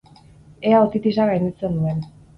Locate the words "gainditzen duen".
1.33-2.01